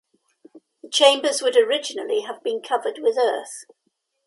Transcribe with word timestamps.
The 0.81 0.89
chambers 0.89 1.43
would 1.43 1.55
originally 1.55 2.21
have 2.21 2.41
been 2.41 2.63
covered 2.63 2.97
with 2.97 3.19
earth. 3.19 3.65